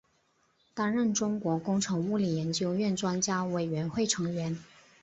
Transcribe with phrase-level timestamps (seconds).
[0.73, 4.57] 担任中国工程物理研究院专家委员会成员。